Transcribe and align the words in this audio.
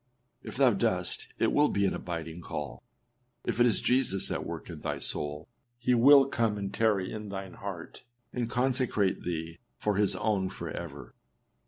If 0.41 0.57
thou 0.57 0.71
dost, 0.71 1.27
it 1.37 1.53
will 1.53 1.69
be 1.69 1.85
an 1.85 1.93
abiding 1.93 2.41
call. 2.41 2.81
If 3.45 3.59
it 3.59 3.67
is 3.67 3.81
Jesus 3.81 4.31
at 4.31 4.43
work 4.47 4.67
in 4.67 4.79
thy 4.79 4.97
soul, 4.97 5.47
he 5.77 5.93
will 5.93 6.25
come 6.27 6.57
and 6.57 6.73
tarry 6.73 7.11
in 7.11 7.29
thine 7.29 7.53
heart, 7.53 8.01
and 8.33 8.49
consecrate 8.49 9.21
thee 9.21 9.59
for 9.77 9.97
his 9.97 10.15
own 10.15 10.49
forever. 10.49 11.13